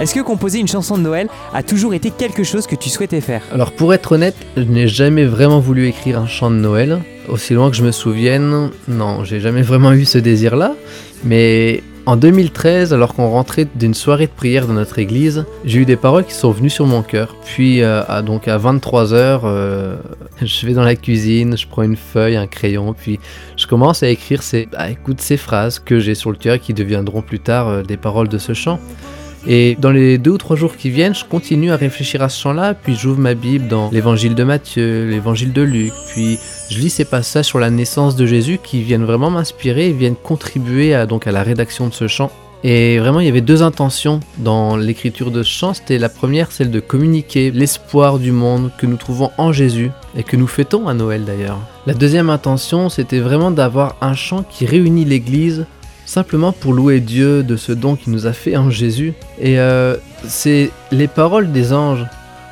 Est-ce 0.00 0.14
que 0.14 0.20
composer 0.20 0.60
une 0.60 0.68
chanson 0.68 0.96
de 0.96 1.02
Noël 1.02 1.28
a 1.52 1.64
toujours 1.64 1.92
été 1.92 2.12
quelque 2.12 2.44
chose 2.44 2.68
que 2.68 2.76
tu 2.76 2.88
souhaitais 2.88 3.20
faire 3.20 3.42
Alors 3.52 3.72
pour 3.72 3.92
être 3.92 4.12
honnête, 4.12 4.36
je 4.56 4.62
n'ai 4.62 4.86
jamais 4.86 5.24
vraiment 5.24 5.58
voulu 5.58 5.88
écrire 5.88 6.20
un 6.20 6.28
chant 6.28 6.52
de 6.52 6.56
Noël. 6.56 7.00
Aussi 7.28 7.52
loin 7.54 7.68
que 7.68 7.76
je 7.76 7.82
me 7.82 7.90
souvienne, 7.90 8.70
non, 8.86 9.24
j'ai 9.24 9.40
jamais 9.40 9.62
vraiment 9.62 9.92
eu 9.92 10.04
ce 10.04 10.18
désir-là. 10.18 10.76
Mais 11.24 11.82
en 12.06 12.14
2013, 12.14 12.94
alors 12.94 13.12
qu'on 13.12 13.28
rentrait 13.28 13.66
d'une 13.74 13.92
soirée 13.92 14.28
de 14.28 14.32
prière 14.32 14.68
dans 14.68 14.74
notre 14.74 15.00
église, 15.00 15.44
j'ai 15.64 15.80
eu 15.80 15.84
des 15.84 15.96
paroles 15.96 16.24
qui 16.24 16.34
sont 16.34 16.52
venues 16.52 16.70
sur 16.70 16.86
mon 16.86 17.02
cœur. 17.02 17.34
Puis 17.44 17.82
euh, 17.82 18.04
à, 18.06 18.22
donc 18.22 18.46
à 18.46 18.56
23h, 18.56 19.40
je 20.42 20.66
vais 20.66 20.74
dans 20.74 20.84
la 20.84 20.94
cuisine, 20.94 21.58
je 21.58 21.66
prends 21.66 21.82
une 21.82 21.96
feuille, 21.96 22.36
un 22.36 22.46
crayon, 22.46 22.94
puis 22.94 23.18
je 23.56 23.66
commence 23.66 24.04
à 24.04 24.08
écrire 24.08 24.44
ces, 24.44 24.68
à 24.76 24.90
écoute 24.90 25.20
ces 25.20 25.36
phrases 25.36 25.80
que 25.80 25.98
j'ai 25.98 26.14
sur 26.14 26.30
le 26.30 26.36
cœur 26.36 26.60
qui 26.60 26.72
deviendront 26.72 27.20
plus 27.20 27.40
tard 27.40 27.66
euh, 27.66 27.82
des 27.82 27.96
paroles 27.96 28.28
de 28.28 28.38
ce 28.38 28.52
chant. 28.52 28.78
Et 29.46 29.76
dans 29.80 29.90
les 29.90 30.18
deux 30.18 30.32
ou 30.32 30.38
trois 30.38 30.56
jours 30.56 30.76
qui 30.76 30.90
viennent, 30.90 31.14
je 31.14 31.24
continue 31.24 31.70
à 31.70 31.76
réfléchir 31.76 32.22
à 32.22 32.28
ce 32.28 32.40
chant-là, 32.40 32.74
puis 32.74 32.96
j'ouvre 32.96 33.18
ma 33.18 33.34
Bible 33.34 33.68
dans 33.68 33.90
l'évangile 33.90 34.34
de 34.34 34.44
Matthieu, 34.44 35.06
l'évangile 35.08 35.52
de 35.52 35.62
Luc, 35.62 35.92
puis 36.12 36.38
je 36.70 36.78
lis 36.78 36.90
ces 36.90 37.04
passages 37.04 37.46
sur 37.46 37.58
la 37.58 37.70
naissance 37.70 38.16
de 38.16 38.26
Jésus 38.26 38.58
qui 38.62 38.82
viennent 38.82 39.04
vraiment 39.04 39.30
m'inspirer 39.30 39.88
et 39.88 39.92
viennent 39.92 40.16
contribuer 40.16 40.94
à, 40.94 41.06
donc 41.06 41.26
à 41.26 41.32
la 41.32 41.42
rédaction 41.42 41.88
de 41.88 41.94
ce 41.94 42.08
chant. 42.08 42.30
Et 42.64 42.98
vraiment, 42.98 43.20
il 43.20 43.26
y 43.26 43.30
avait 43.30 43.40
deux 43.40 43.62
intentions 43.62 44.18
dans 44.38 44.76
l'écriture 44.76 45.30
de 45.30 45.44
ce 45.44 45.50
chant. 45.50 45.74
C'était 45.74 45.98
la 45.98 46.08
première, 46.08 46.50
celle 46.50 46.72
de 46.72 46.80
communiquer 46.80 47.52
l'espoir 47.52 48.18
du 48.18 48.32
monde 48.32 48.72
que 48.78 48.86
nous 48.86 48.96
trouvons 48.96 49.30
en 49.38 49.52
Jésus 49.52 49.92
et 50.16 50.24
que 50.24 50.36
nous 50.36 50.48
fêtons 50.48 50.88
à 50.88 50.94
Noël 50.94 51.24
d'ailleurs. 51.24 51.60
La 51.86 51.94
deuxième 51.94 52.30
intention, 52.30 52.88
c'était 52.88 53.20
vraiment 53.20 53.52
d'avoir 53.52 53.96
un 54.00 54.14
chant 54.14 54.42
qui 54.42 54.66
réunit 54.66 55.04
l'Église 55.04 55.66
simplement 56.08 56.52
pour 56.52 56.72
louer 56.72 57.00
Dieu 57.00 57.42
de 57.42 57.56
ce 57.56 57.72
don 57.72 57.94
qu'il 57.94 58.12
nous 58.12 58.26
a 58.26 58.32
fait 58.32 58.56
en 58.56 58.70
Jésus. 58.70 59.12
Et 59.38 59.60
euh, 59.60 59.96
c'est 60.26 60.70
les 60.90 61.06
paroles 61.06 61.52
des 61.52 61.72
anges. 61.72 62.06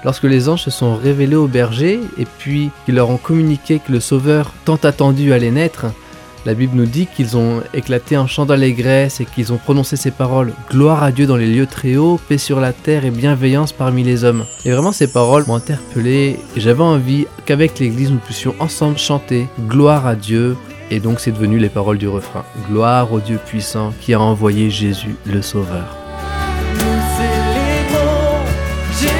Lorsque 0.05 0.25
les 0.25 0.49
anges 0.49 0.63
se 0.63 0.71
sont 0.71 0.95
révélés 0.95 1.37
aux 1.37 1.49
bergers 1.49 2.01
et 2.19 2.27
puis 2.39 2.71
qu'ils 2.85 2.95
leur 2.97 3.09
ont 3.09 3.17
communiqué 3.17 3.81
que 3.85 3.91
le 3.91 3.99
Sauveur 3.99 4.53
tant 4.65 4.77
attendu 4.77 5.33
allait 5.33 5.51
naître, 5.51 5.87
la 6.45 6.55
Bible 6.55 6.77
nous 6.77 6.87
dit 6.87 7.09
qu'ils 7.09 7.37
ont 7.37 7.61
éclaté 7.75 8.15
un 8.15 8.29
chant 8.29 8.47
d'allégresse 8.47 9.21
et 9.21 9.25
qu'ils 9.25 9.53
ont 9.53 9.57
prononcé 9.57 9.97
ces 9.97 10.13
paroles 10.13 10.53
Gloire 10.71 11.03
à 11.03 11.11
Dieu 11.11 11.27
dans 11.27 11.37
les 11.37 11.53
lieux 11.53 11.67
très 11.67 11.97
hauts, 11.97 12.21
paix 12.29 12.39
sur 12.39 12.61
la 12.61 12.73
terre 12.73 13.05
et 13.05 13.11
bienveillance 13.11 13.73
parmi 13.73 14.05
les 14.05 14.23
hommes. 14.23 14.45
Et 14.65 14.71
vraiment, 14.71 14.93
ces 14.93 15.11
paroles 15.11 15.45
m'ont 15.49 15.57
interpellé 15.57 16.39
et 16.55 16.61
j'avais 16.61 16.85
envie 16.85 17.27
qu'avec 17.47 17.81
l'Église 17.81 18.13
nous 18.13 18.19
puissions 18.19 18.55
ensemble 18.61 18.99
chanter 18.99 19.49
Gloire 19.67 20.07
à 20.07 20.15
Dieu. 20.15 20.57
Et 20.91 21.01
donc, 21.01 21.19
c'est 21.19 21.33
devenu 21.33 21.59
les 21.59 21.69
paroles 21.69 21.99
du 21.99 22.07
refrain 22.07 22.45
Gloire 22.69 23.13
au 23.13 23.21
Dieu 23.21 23.41
puissant 23.45 23.93
qui 24.01 24.15
a 24.15 24.21
envoyé 24.21 24.71
Jésus 24.71 25.17
le 25.27 25.43
Sauveur. 25.43 25.97
Nous 26.75 26.81
célébrons 27.17 28.45
Jésus. 28.93 29.17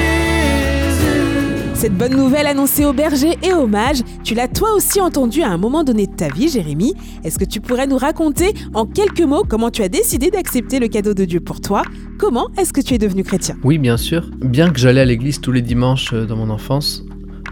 Cette 1.73 1.93
bonne 1.95 2.15
nouvelle 2.15 2.47
annoncée 2.47 2.85
aux 2.85 2.93
bergers 2.93 3.37
et 3.43 3.53
aux 3.53 3.67
mages, 3.67 4.01
tu 4.23 4.33
l'as 4.33 4.47
toi 4.47 4.73
aussi 4.73 5.01
entendue 5.01 5.43
à 5.43 5.49
un 5.49 5.57
moment 5.57 5.83
donné 5.83 6.07
de 6.07 6.15
ta 6.15 6.29
vie, 6.29 6.47
Jérémy. 6.47 6.93
Est-ce 7.25 7.37
que 7.37 7.45
tu 7.45 7.59
pourrais 7.59 7.85
nous 7.85 7.97
raconter 7.97 8.53
en 8.73 8.85
quelques 8.85 9.21
mots 9.21 9.43
comment 9.47 9.69
tu 9.69 9.83
as 9.83 9.89
décidé 9.89 10.31
d'accepter 10.31 10.79
le 10.79 10.87
cadeau 10.87 11.13
de 11.13 11.25
Dieu 11.25 11.41
pour 11.41 11.59
toi? 11.59 11.81
Comment 12.17 12.47
est-ce 12.57 12.71
que 12.71 12.81
tu 12.81 12.93
es 12.93 12.97
devenu 12.97 13.23
chrétien? 13.23 13.57
Oui, 13.63 13.77
bien 13.77 13.97
sûr. 13.97 14.29
Bien 14.39 14.69
que 14.69 14.79
j'allais 14.79 15.01
à 15.01 15.05
l'église 15.05 15.41
tous 15.41 15.51
les 15.51 15.61
dimanches 15.61 16.13
euh, 16.13 16.25
dans 16.25 16.37
mon 16.37 16.49
enfance, 16.49 17.03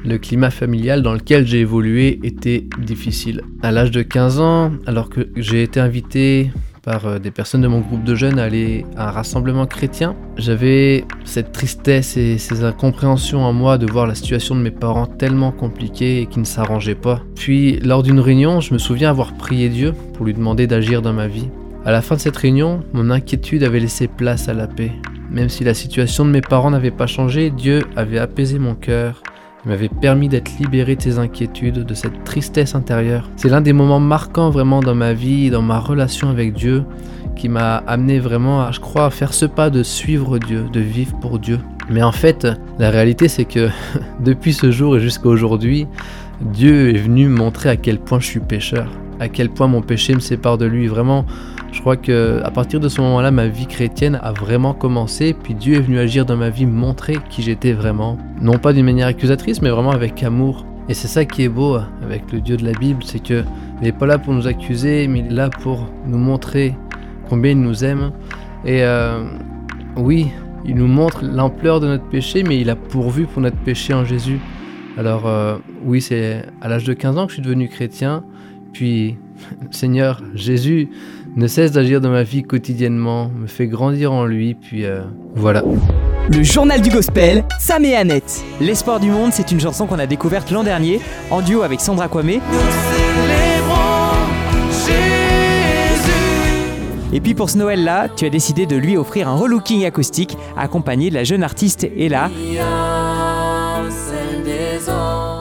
le 0.05 0.17
climat 0.17 0.51
familial 0.51 1.01
dans 1.01 1.13
lequel 1.13 1.45
j'ai 1.47 1.59
évolué 1.59 2.19
était 2.23 2.65
difficile. 2.79 3.41
À 3.61 3.71
l'âge 3.71 3.91
de 3.91 4.01
15 4.01 4.39
ans, 4.39 4.71
alors 4.85 5.09
que 5.09 5.29
j'ai 5.35 5.63
été 5.63 5.79
invité 5.79 6.51
par 6.83 7.07
euh, 7.07 7.19
des 7.19 7.31
personnes 7.31 7.61
de 7.61 7.67
mon 7.67 7.79
groupe 7.79 8.03
de 8.03 8.13
jeunes 8.13 8.37
à 8.37 8.43
aller 8.43 8.85
à 8.95 9.09
un 9.09 9.11
rassemblement 9.11 9.65
chrétien, 9.65 10.15
j'avais 10.37 11.03
cette 11.23 11.51
tristesse 11.51 12.15
et 12.15 12.37
ces 12.37 12.63
incompréhensions 12.63 13.43
en 13.43 13.53
moi 13.53 13.77
de 13.77 13.91
voir 13.91 14.05
la 14.05 14.13
situation 14.13 14.55
de 14.55 14.61
mes 14.61 14.71
parents 14.71 15.07
tellement 15.07 15.51
compliquée 15.51 16.21
et 16.21 16.25
qui 16.27 16.39
ne 16.39 16.45
s'arrangeait 16.45 16.95
pas. 16.95 17.21
Puis, 17.35 17.79
lors 17.79 18.03
d'une 18.03 18.19
réunion, 18.19 18.61
je 18.61 18.73
me 18.73 18.77
souviens 18.77 19.09
avoir 19.09 19.33
prié 19.33 19.69
Dieu 19.69 19.93
pour 20.13 20.25
lui 20.25 20.33
demander 20.33 20.67
d'agir 20.67 21.01
dans 21.01 21.13
ma 21.13 21.27
vie. 21.27 21.49
À 21.85 21.91
la 21.91 22.01
fin 22.01 22.15
de 22.15 22.21
cette 22.21 22.37
réunion, 22.37 22.83
mon 22.93 23.09
inquiétude 23.09 23.63
avait 23.63 23.79
laissé 23.79 24.07
place 24.07 24.47
à 24.47 24.53
la 24.53 24.67
paix. 24.67 24.91
Même 25.31 25.49
si 25.49 25.63
la 25.63 25.73
situation 25.73 26.23
de 26.23 26.29
mes 26.29 26.41
parents 26.41 26.71
n'avait 26.71 26.91
pas 26.91 27.07
changé, 27.07 27.49
Dieu 27.49 27.83
avait 27.95 28.19
apaisé 28.19 28.59
mon 28.59 28.75
cœur 28.75 29.23
il 29.65 29.69
m'avait 29.69 29.89
permis 29.89 30.29
d'être 30.29 30.51
libéré 30.59 30.95
de 30.95 31.01
ces 31.01 31.17
inquiétudes, 31.17 31.85
de 31.85 31.93
cette 31.95 32.23
tristesse 32.23 32.75
intérieure. 32.75 33.29
C'est 33.35 33.49
l'un 33.49 33.61
des 33.61 33.73
moments 33.73 33.99
marquants 33.99 34.51
vraiment 34.51 34.79
dans 34.79 34.93
ma 34.93 35.13
vie, 35.13 35.49
dans 35.49 35.63
ma 35.63 35.79
relation 35.79 36.29
avec 36.29 36.53
Dieu, 36.53 36.83
qui 37.35 37.49
m'a 37.49 37.77
amené 37.77 38.19
vraiment 38.19 38.61
à, 38.61 38.71
je 38.71 38.79
crois, 38.79 39.05
à 39.05 39.09
faire 39.09 39.33
ce 39.33 39.45
pas 39.45 39.71
de 39.71 39.81
suivre 39.81 40.37
Dieu, 40.37 40.65
de 40.71 40.79
vivre 40.79 41.17
pour 41.19 41.39
Dieu. 41.39 41.59
Mais 41.89 42.03
en 42.03 42.11
fait, 42.11 42.47
la 42.77 42.91
réalité 42.91 43.27
c'est 43.27 43.45
que 43.45 43.69
depuis 44.23 44.53
ce 44.53 44.69
jour 44.69 44.97
et 44.97 44.99
jusqu'à 44.99 45.29
aujourd'hui, 45.29 45.87
Dieu 46.41 46.89
est 46.89 46.99
venu 46.99 47.27
me 47.27 47.35
montrer 47.35 47.69
à 47.69 47.75
quel 47.75 47.97
point 47.97 48.19
je 48.19 48.25
suis 48.27 48.39
pécheur, 48.39 48.87
à 49.19 49.29
quel 49.29 49.49
point 49.49 49.67
mon 49.67 49.81
péché 49.81 50.13
me 50.13 50.19
sépare 50.19 50.59
de 50.59 50.65
lui. 50.65 50.87
Vraiment, 50.87 51.25
je 51.75 51.81
crois 51.81 51.97
que 51.97 52.41
à 52.45 52.51
partir 52.51 52.79
de 52.79 52.87
ce 52.87 53.01
moment-là, 53.01 53.31
ma 53.31 53.47
vie 53.47 53.67
chrétienne 53.67 54.17
a 54.23 54.31
vraiment 54.31 54.73
commencé. 54.73 55.33
Puis 55.33 55.53
Dieu 55.53 55.75
est 55.75 55.81
venu 55.81 55.99
agir 55.99 56.25
dans 56.25 56.37
ma 56.37 56.49
vie, 56.49 56.65
montrer 56.65 57.17
qui 57.29 57.41
j'étais 57.41 57.73
vraiment. 57.73 58.17
Non 58.41 58.57
pas 58.57 58.71
d'une 58.71 58.85
manière 58.85 59.07
accusatrice, 59.07 59.61
mais 59.61 59.69
vraiment 59.69 59.91
avec 59.91 60.23
amour. 60.23 60.65
Et 60.87 60.93
c'est 60.93 61.09
ça 61.09 61.25
qui 61.25 61.43
est 61.43 61.49
beau 61.49 61.77
avec 62.01 62.31
le 62.31 62.39
Dieu 62.39 62.55
de 62.55 62.63
la 62.63 62.71
Bible, 62.71 63.03
c'est 63.03 63.21
que 63.21 63.43
il 63.81 63.83
n'est 63.83 63.91
pas 63.91 64.05
là 64.05 64.17
pour 64.17 64.33
nous 64.33 64.47
accuser, 64.47 65.05
mais 65.09 65.19
il 65.19 65.25
est 65.25 65.35
là 65.35 65.49
pour 65.49 65.89
nous 66.07 66.17
montrer 66.17 66.77
combien 67.27 67.51
il 67.51 67.59
nous 67.59 67.83
aime. 67.83 68.13
Et 68.63 68.81
euh, 68.83 69.25
oui, 69.97 70.27
il 70.65 70.75
nous 70.75 70.87
montre 70.87 71.25
l'ampleur 71.25 71.81
de 71.81 71.87
notre 71.87 72.05
péché, 72.05 72.43
mais 72.43 72.57
il 72.57 72.69
a 72.69 72.77
pourvu 72.77 73.25
pour 73.25 73.41
notre 73.41 73.57
péché 73.57 73.93
en 73.93 74.05
Jésus. 74.05 74.39
Alors 74.97 75.27
euh, 75.27 75.57
oui, 75.83 75.99
c'est 76.01 76.45
à 76.61 76.69
l'âge 76.69 76.85
de 76.85 76.93
15 76.93 77.17
ans 77.17 77.25
que 77.25 77.31
je 77.31 77.35
suis 77.35 77.43
devenu 77.43 77.67
chrétien. 77.67 78.23
Puis, 78.71 79.17
Seigneur, 79.71 80.21
Jésus 80.35 80.89
ne 81.35 81.47
cesse 81.47 81.71
d'agir 81.71 81.99
dans 81.99 82.09
ma 82.09 82.23
vie 82.23 82.43
quotidiennement, 82.43 83.29
me 83.29 83.47
fait 83.47 83.67
grandir 83.67 84.11
en 84.13 84.25
lui, 84.25 84.53
puis 84.53 84.85
euh, 84.85 85.01
voilà. 85.35 85.63
Le 86.29 86.43
journal 86.43 86.81
du 86.81 86.89
gospel, 86.89 87.43
Sam 87.59 87.85
et 87.85 87.95
Annette. 87.95 88.43
L'espoir 88.61 88.99
du 88.99 89.11
monde, 89.11 89.31
c'est 89.33 89.51
une 89.51 89.59
chanson 89.59 89.85
qu'on 89.85 89.99
a 89.99 90.07
découverte 90.07 90.49
l'an 90.51 90.63
dernier 90.63 90.99
en 91.29 91.41
duo 91.41 91.61
avec 91.61 91.81
Sandra 91.81 92.07
Kwame. 92.07 92.39
Et 97.13 97.21
puis 97.21 97.33
pour 97.33 97.49
ce 97.49 97.57
Noël-là, 97.57 98.07
tu 98.15 98.25
as 98.25 98.29
décidé 98.29 98.65
de 98.65 98.75
lui 98.75 98.97
offrir 98.97 99.27
un 99.27 99.35
relooking 99.35 99.85
acoustique 99.85 100.37
accompagné 100.57 101.09
de 101.09 101.15
la 101.15 101.23
jeune 101.23 101.43
artiste 101.43 101.87
Ella. 101.97 102.29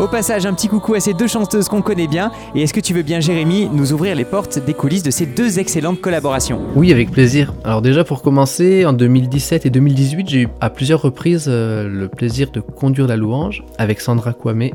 Au 0.01 0.09
passage, 0.09 0.45
un 0.45 0.55
petit 0.55 0.67
coucou 0.67 0.95
à 0.95 1.01
ces 1.01 1.15
deux 1.15 1.29
chanteuses 1.29 1.69
qu'on 1.69 1.81
connaît 1.81 2.09
bien. 2.09 2.33
Et 2.57 2.63
est-ce 2.63 2.75
que 2.75 2.81
tu 2.81 2.93
veux 2.93 3.03
bien, 3.03 3.21
Jérémy, 3.21 3.69
nous 3.73 3.93
ouvrir 3.93 4.17
les 4.17 4.25
portes 4.25 4.59
des 4.59 4.75
coulisses 4.75 5.05
de 5.05 5.13
ces 5.13 5.25
deux 5.25 5.61
excellentes 5.61 6.01
collaborations? 6.01 6.61
Oui, 6.75 6.91
avec 6.91 7.13
plaisir. 7.13 7.55
Alors 7.63 7.81
déjà 7.81 8.03
pour 8.03 8.21
commencer, 8.21 8.85
en 8.87 8.93
2017 8.93 9.67
et 9.67 9.71
2018, 9.71 10.29
j'ai 10.29 10.41
eu 10.43 10.49
à 10.61 10.69
plusieurs 10.69 11.01
reprises 11.01 11.47
euh, 11.47 11.89
le 11.89 12.09
plaisir 12.09 12.51
de 12.51 12.59
conduire 12.59 13.07
la 13.07 13.17
louange 13.17 13.63
avec 13.79 14.01
Sandra 14.01 14.33
Kwame 14.33 14.71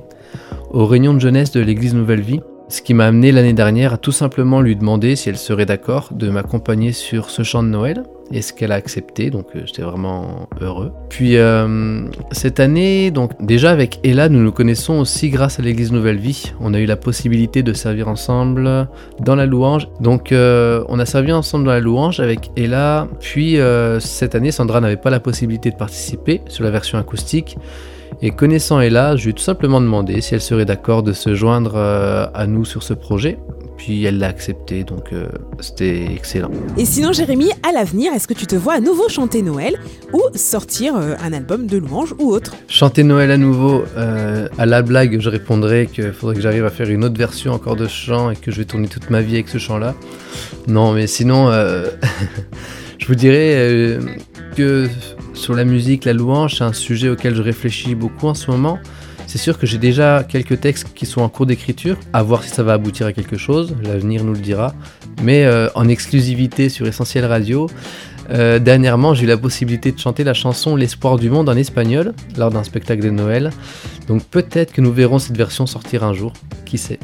aux 0.72 0.86
réunions 0.86 1.14
de 1.14 1.20
jeunesse 1.20 1.52
de 1.52 1.60
l'église 1.60 1.94
Nouvelle 1.94 2.22
Vie. 2.22 2.40
Ce 2.70 2.84
qui 2.84 2.94
m'a 2.94 3.08
amené 3.08 3.32
l'année 3.32 3.54
dernière 3.54 3.94
à 3.94 3.98
tout 3.98 4.12
simplement 4.12 4.62
lui 4.62 4.76
demander 4.76 5.16
si 5.16 5.28
elle 5.28 5.38
serait 5.38 5.66
d'accord 5.66 6.10
de 6.12 6.30
m'accompagner 6.30 6.92
sur 6.92 7.32
ce 7.32 7.42
chant 7.42 7.64
de 7.64 7.68
Noël. 7.68 8.04
Et 8.32 8.44
ce 8.44 8.54
qu'elle 8.54 8.72
a 8.72 8.76
accepté, 8.76 9.32
donc 9.32 9.48
euh, 9.56 9.62
j'étais 9.66 9.82
vraiment 9.82 10.48
heureux. 10.62 10.92
Puis 11.10 11.38
euh, 11.38 12.04
cette 12.32 12.60
année, 12.60 13.10
donc 13.10 13.32
déjà 13.44 13.72
avec 13.72 14.00
Ella, 14.04 14.30
nous 14.30 14.40
nous 14.40 14.52
connaissons 14.52 15.00
aussi 15.00 15.32
grâce 15.32 15.58
à 15.60 15.64
l'église 15.64 15.92
Nouvelle 15.92 16.20
Vie. 16.20 16.54
On 16.60 16.76
a 16.76 16.80
eu 16.80 16.86
la 16.86 16.96
possibilité 16.96 17.64
de 17.64 17.74
servir 17.74 18.08
ensemble 18.08 18.88
dans 19.20 19.34
la 19.34 19.48
louange. 19.48 19.88
Donc 20.00 20.32
euh, 20.32 20.84
on 20.90 21.00
a 21.00 21.08
servi 21.08 21.32
ensemble 21.32 21.66
dans 21.66 21.72
la 21.72 21.80
louange 21.80 22.20
avec 22.20 22.52
Ella. 22.56 23.08
Puis 23.20 23.60
euh, 23.60 24.00
cette 24.00 24.36
année, 24.36 24.52
Sandra 24.52 24.80
n'avait 24.80 24.96
pas 24.96 25.10
la 25.10 25.20
possibilité 25.20 25.72
de 25.72 25.76
participer 25.76 26.42
sur 26.50 26.64
la 26.64 26.70
version 26.70 27.00
acoustique. 27.00 27.58
Et 28.22 28.32
connaissant 28.32 28.82
Ella, 28.82 29.16
je 29.16 29.24
lui 29.24 29.32
ai 29.32 29.34
tout 29.34 29.44
simplement 29.44 29.80
demandé 29.80 30.20
si 30.22 30.34
elle 30.34 30.42
serait 30.42 30.66
d'accord 30.66 31.04
de 31.04 31.14
se 31.14 31.36
joindre 31.36 31.76
euh, 31.76 32.28
à 32.34 32.48
nous 32.48 32.66
sur 32.66 32.84
ce 32.84 32.94
projet. 32.94 33.38
Puis 33.80 34.04
elle 34.04 34.18
l'a 34.18 34.28
accepté, 34.28 34.84
donc 34.84 35.14
euh, 35.14 35.30
c'était 35.62 36.04
excellent. 36.14 36.52
Et 36.78 36.84
sinon, 36.84 37.14
Jérémy, 37.14 37.50
à 37.64 37.72
l'avenir, 37.72 38.12
est-ce 38.14 38.28
que 38.28 38.34
tu 38.34 38.46
te 38.46 38.58
vois 38.58 38.74
à 38.74 38.80
nouveau 38.82 39.08
chanter 39.08 39.42
Noël 39.42 39.80
ou 40.12 40.22
sortir 40.36 40.98
euh, 40.98 41.16
un 41.24 41.32
album 41.32 41.66
de 41.66 41.78
louanges 41.78 42.14
ou 42.20 42.30
autre? 42.30 42.56
Chanter 42.68 43.04
Noël 43.04 43.32
à 43.32 43.38
nouveau, 43.38 43.86
euh, 43.96 44.50
à 44.58 44.66
la 44.66 44.82
blague, 44.82 45.22
je 45.22 45.30
répondrais 45.30 45.86
qu'il 45.86 46.12
faudrait 46.12 46.36
que 46.36 46.42
j'arrive 46.42 46.66
à 46.66 46.70
faire 46.72 46.90
une 46.90 47.06
autre 47.06 47.18
version 47.18 47.54
encore 47.54 47.78
de 47.78 47.88
ce 47.88 47.96
chant 47.96 48.32
et 48.32 48.36
que 48.36 48.52
je 48.52 48.58
vais 48.58 48.66
tourner 48.66 48.90
toute 48.90 49.10
ma 49.10 49.22
vie 49.22 49.36
avec 49.36 49.48
ce 49.48 49.60
chant-là. 49.60 49.96
Non, 50.68 50.92
mais 50.92 51.08
sinon, 51.08 51.50
euh, 51.50 51.88
je 52.98 53.08
vous 53.08 53.16
dirais 53.16 53.98
que 54.58 54.90
sur 55.40 55.54
la 55.56 55.64
musique, 55.64 56.06
la 56.06 56.14
louange, 56.14 56.58
c'est 56.58 56.64
un 56.64 56.74
sujet 56.74 57.10
auquel 57.10 57.34
je 57.34 57.42
réfléchis 57.42 57.96
beaucoup 57.96 58.28
en 58.28 58.34
ce 58.34 58.52
moment. 58.52 58.78
C'est 59.26 59.38
sûr 59.38 59.58
que 59.58 59.66
j'ai 59.66 59.78
déjà 59.78 60.24
quelques 60.28 60.60
textes 60.60 60.88
qui 60.94 61.06
sont 61.06 61.22
en 61.22 61.30
cours 61.30 61.46
d'écriture, 61.46 61.98
à 62.14 62.24
voir 62.24 62.44
si 62.44 62.50
ça 62.50 62.64
va 62.64 62.74
aboutir 62.74 63.08
à 63.08 63.14
quelque 63.14 63.38
chose, 63.38 63.76
l'avenir 63.84 64.24
nous 64.24 64.34
le 64.34 64.40
dira. 64.40 64.74
Mais 65.24 65.46
euh, 65.46 65.70
en 65.76 65.88
exclusivité 65.88 66.68
sur 66.68 66.88
Essentiel 66.88 67.26
Radio, 67.26 67.70
euh, 68.32 68.60
dernièrement 68.60 69.14
j'ai 69.14 69.24
eu 69.24 69.28
la 69.28 69.38
possibilité 69.38 69.92
de 69.92 70.00
chanter 70.00 70.24
la 70.24 70.34
chanson 70.34 70.76
L'espoir 70.76 71.18
du 71.18 71.30
monde 71.30 71.48
en 71.48 71.56
espagnol 71.56 72.14
lors 72.38 72.52
d'un 72.52 72.64
spectacle 72.64 73.04
de 73.04 73.10
Noël. 73.10 73.52
Donc 74.08 74.24
peut-être 74.26 74.74
que 74.74 74.82
nous 74.82 74.92
verrons 74.92 75.20
cette 75.20 75.38
version 75.38 75.66
sortir 75.66 76.04
un 76.04 76.14
jour, 76.14 76.34
qui 76.66 76.78
sait? 76.78 77.00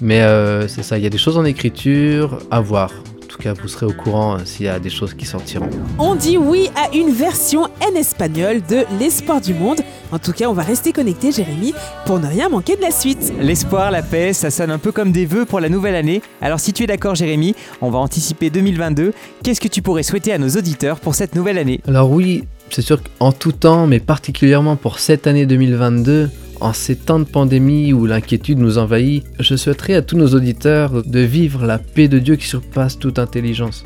Mais 0.00 0.22
euh, 0.22 0.68
c'est 0.68 0.82
ça, 0.82 0.98
il 0.98 1.04
y 1.04 1.06
a 1.06 1.10
des 1.10 1.18
choses 1.18 1.36
en 1.36 1.44
écriture, 1.44 2.38
à 2.50 2.60
voir. 2.60 2.92
En 3.36 3.38
tout 3.38 3.54
cas, 3.54 3.60
vous 3.60 3.68
serez 3.68 3.84
au 3.84 3.92
courant 3.92 4.36
euh, 4.36 4.38
s'il 4.46 4.64
y 4.64 4.68
a 4.70 4.78
des 4.78 4.88
choses 4.88 5.12
qui 5.12 5.26
sortiront. 5.26 5.68
On 5.98 6.14
dit 6.14 6.38
oui 6.38 6.70
à 6.74 6.96
une 6.96 7.10
version 7.10 7.64
en 7.64 7.94
espagnol 7.94 8.62
de 8.66 8.86
L'espoir 8.98 9.42
du 9.42 9.52
monde. 9.52 9.80
En 10.10 10.18
tout 10.18 10.32
cas, 10.32 10.48
on 10.48 10.54
va 10.54 10.62
rester 10.62 10.94
connecté, 10.94 11.32
Jérémy, 11.32 11.74
pour 12.06 12.18
ne 12.18 12.26
rien 12.26 12.48
manquer 12.48 12.76
de 12.76 12.80
la 12.80 12.90
suite. 12.90 13.34
L'espoir, 13.38 13.90
la 13.90 14.02
paix, 14.02 14.32
ça 14.32 14.48
sonne 14.50 14.70
un 14.70 14.78
peu 14.78 14.90
comme 14.90 15.12
des 15.12 15.26
vœux 15.26 15.44
pour 15.44 15.60
la 15.60 15.68
nouvelle 15.68 15.96
année. 15.96 16.22
Alors 16.40 16.60
si 16.60 16.72
tu 16.72 16.84
es 16.84 16.86
d'accord 16.86 17.14
Jérémy, 17.14 17.54
on 17.82 17.90
va 17.90 17.98
anticiper 17.98 18.48
2022. 18.48 19.12
Qu'est-ce 19.42 19.60
que 19.60 19.68
tu 19.68 19.82
pourrais 19.82 20.02
souhaiter 20.02 20.32
à 20.32 20.38
nos 20.38 20.48
auditeurs 20.48 20.98
pour 20.98 21.14
cette 21.14 21.34
nouvelle 21.34 21.58
année? 21.58 21.82
Alors 21.86 22.10
oui, 22.10 22.44
c'est 22.70 22.80
sûr 22.80 23.00
qu'en 23.02 23.32
tout 23.32 23.52
temps, 23.52 23.86
mais 23.86 24.00
particulièrement 24.00 24.76
pour 24.76 24.98
cette 24.98 25.26
année 25.26 25.44
2022, 25.44 26.30
en 26.60 26.72
ces 26.72 26.96
temps 26.96 27.18
de 27.18 27.24
pandémie 27.24 27.92
où 27.92 28.06
l'inquiétude 28.06 28.58
nous 28.58 28.78
envahit, 28.78 29.24
je 29.38 29.56
souhaiterais 29.56 29.94
à 29.94 30.02
tous 30.02 30.16
nos 30.16 30.34
auditeurs 30.34 31.02
de 31.04 31.20
vivre 31.20 31.66
la 31.66 31.78
paix 31.78 32.08
de 32.08 32.18
Dieu 32.18 32.36
qui 32.36 32.46
surpasse 32.46 32.98
toute 32.98 33.18
intelligence. 33.18 33.84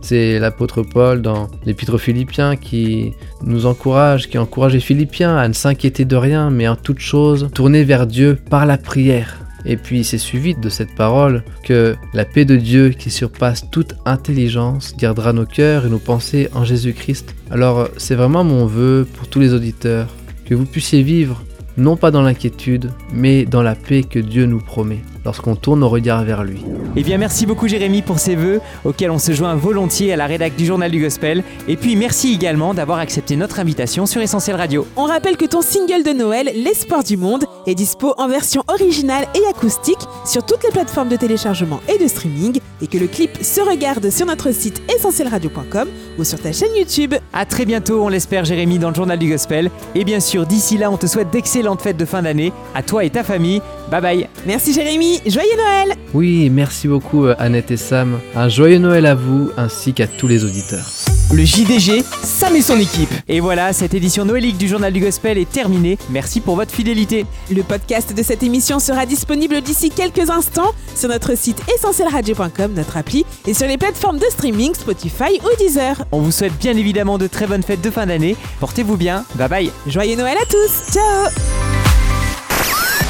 C'est 0.00 0.38
l'apôtre 0.38 0.82
Paul 0.82 1.22
dans 1.22 1.48
l'épître 1.64 1.94
aux 1.94 1.98
Philippiens 1.98 2.56
qui 2.56 3.12
nous 3.42 3.66
encourage, 3.66 4.28
qui 4.28 4.38
encourage 4.38 4.74
les 4.74 4.80
Philippiens 4.80 5.36
à 5.36 5.48
ne 5.48 5.52
s'inquiéter 5.52 6.04
de 6.04 6.16
rien, 6.16 6.50
mais 6.50 6.68
en 6.68 6.76
toute 6.76 7.00
chose, 7.00 7.48
tourner 7.52 7.84
vers 7.84 8.06
Dieu 8.06 8.38
par 8.48 8.64
la 8.64 8.78
prière. 8.78 9.38
Et 9.64 9.76
puis 9.76 10.04
c'est 10.04 10.18
suivi 10.18 10.54
de 10.54 10.68
cette 10.68 10.94
parole 10.94 11.42
que 11.64 11.96
la 12.14 12.24
paix 12.24 12.44
de 12.44 12.56
Dieu 12.56 12.90
qui 12.90 13.10
surpasse 13.10 13.68
toute 13.70 13.96
intelligence 14.06 14.94
gardera 14.96 15.32
nos 15.32 15.46
cœurs 15.46 15.86
et 15.86 15.90
nos 15.90 15.98
pensées 15.98 16.48
en 16.54 16.64
Jésus-Christ. 16.64 17.34
Alors 17.50 17.88
c'est 17.96 18.14
vraiment 18.14 18.44
mon 18.44 18.66
vœu 18.66 19.06
pour 19.16 19.28
tous 19.28 19.40
les 19.40 19.52
auditeurs, 19.52 20.08
que 20.46 20.54
vous 20.54 20.64
puissiez 20.64 21.02
vivre 21.02 21.42
non 21.78 21.96
pas 21.96 22.10
dans 22.10 22.22
l'inquiétude, 22.22 22.90
mais 23.12 23.44
dans 23.44 23.62
la 23.62 23.74
paix 23.74 24.02
que 24.02 24.18
Dieu 24.18 24.46
nous 24.46 24.60
promet 24.60 25.00
lorsqu'on 25.24 25.56
tourne 25.56 25.80
nos 25.80 25.88
regards 25.88 26.24
vers 26.24 26.44
lui. 26.44 26.64
Eh 26.96 27.02
bien 27.02 27.18
merci 27.18 27.46
beaucoup 27.46 27.68
Jérémy 27.68 28.02
pour 28.02 28.18
ces 28.18 28.34
vœux 28.34 28.60
auxquels 28.84 29.10
on 29.10 29.18
se 29.18 29.32
joint 29.32 29.54
volontiers 29.54 30.12
à 30.12 30.16
la 30.16 30.26
rédac 30.26 30.56
du 30.56 30.66
journal 30.66 30.90
du 30.90 31.00
gospel. 31.00 31.42
Et 31.68 31.76
puis 31.76 31.96
merci 31.96 32.32
également 32.32 32.74
d'avoir 32.74 32.98
accepté 32.98 33.36
notre 33.36 33.60
invitation 33.60 34.06
sur 34.06 34.20
Essentiel 34.20 34.56
Radio. 34.56 34.86
On 34.96 35.04
rappelle 35.04 35.36
que 35.36 35.44
ton 35.44 35.62
single 35.62 36.02
de 36.04 36.12
Noël, 36.12 36.50
L'espoir 36.54 37.04
du 37.04 37.16
monde, 37.16 37.44
est 37.66 37.74
dispo 37.74 38.14
en 38.18 38.28
version 38.28 38.62
originale 38.68 39.26
et 39.34 39.48
acoustique 39.48 39.98
sur 40.24 40.44
toutes 40.44 40.64
les 40.64 40.70
plateformes 40.70 41.08
de 41.08 41.16
téléchargement 41.16 41.80
et 41.88 42.02
de 42.02 42.08
streaming 42.08 42.60
et 42.82 42.86
que 42.86 42.98
le 42.98 43.06
clip 43.06 43.30
se 43.42 43.60
regarde 43.60 44.10
sur 44.10 44.26
notre 44.26 44.52
site 44.52 44.80
essentielradio.com 44.94 45.88
ou 46.18 46.24
sur 46.24 46.40
ta 46.40 46.52
chaîne 46.52 46.74
YouTube. 46.76 47.14
À 47.32 47.44
très 47.44 47.64
bientôt, 47.64 48.02
on 48.04 48.08
l'espère 48.08 48.44
Jérémy 48.44 48.78
dans 48.78 48.90
le 48.90 48.94
journal 48.94 49.18
du 49.18 49.30
gospel. 49.30 49.70
Et 49.94 50.04
bien 50.04 50.20
sûr, 50.20 50.46
d'ici 50.46 50.78
là, 50.78 50.90
on 50.90 50.96
te 50.96 51.06
souhaite 51.06 51.30
d'excellentes 51.30 51.82
fêtes 51.82 51.96
de 51.96 52.04
fin 52.04 52.22
d'année 52.22 52.52
à 52.74 52.82
toi 52.82 53.04
et 53.04 53.10
ta 53.10 53.24
famille. 53.24 53.60
Bye 53.90 54.02
bye. 54.02 54.28
Merci 54.46 54.72
Jérémy, 54.72 55.07
joyeux 55.26 55.56
Noël 55.56 55.96
Oui, 56.14 56.50
merci 56.50 56.88
beaucoup 56.88 57.26
euh, 57.26 57.34
Annette 57.38 57.70
et 57.70 57.76
Sam. 57.76 58.18
Un 58.34 58.48
joyeux 58.48 58.78
Noël 58.78 59.06
à 59.06 59.14
vous 59.14 59.50
ainsi 59.56 59.92
qu'à 59.92 60.06
tous 60.06 60.26
les 60.28 60.44
auditeurs. 60.44 60.86
Le 61.32 61.44
JDG, 61.44 62.02
Sam 62.22 62.56
et 62.56 62.62
son 62.62 62.78
équipe. 62.78 63.10
Et 63.28 63.40
voilà, 63.40 63.72
cette 63.72 63.92
édition 63.92 64.24
noélique 64.24 64.56
du 64.56 64.66
journal 64.66 64.92
du 64.92 65.00
gospel 65.00 65.36
est 65.36 65.50
terminée. 65.50 65.98
Merci 66.10 66.40
pour 66.40 66.56
votre 66.56 66.72
fidélité. 66.72 67.26
Le 67.54 67.62
podcast 67.62 68.14
de 68.16 68.22
cette 68.22 68.42
émission 68.42 68.78
sera 68.78 69.04
disponible 69.04 69.60
d'ici 69.60 69.90
quelques 69.90 70.30
instants 70.30 70.72
sur 70.94 71.10
notre 71.10 71.36
site 71.36 71.62
essentielradio.com, 71.76 72.72
notre 72.74 72.96
appli 72.96 73.26
et 73.46 73.52
sur 73.52 73.66
les 73.66 73.76
plateformes 73.76 74.18
de 74.18 74.26
streaming 74.30 74.74
Spotify 74.74 75.38
ou 75.42 75.62
Deezer. 75.62 76.02
On 76.12 76.20
vous 76.20 76.32
souhaite 76.32 76.56
bien 76.58 76.76
évidemment 76.76 77.18
de 77.18 77.26
très 77.26 77.46
bonnes 77.46 77.62
fêtes 77.62 77.82
de 77.82 77.90
fin 77.90 78.06
d'année. 78.06 78.36
Portez-vous 78.60 78.96
bien. 78.96 79.24
Bye 79.34 79.48
bye. 79.48 79.70
Joyeux 79.86 80.16
Noël 80.16 80.36
à 80.40 80.46
tous 80.46 80.92
Ciao 80.92 81.67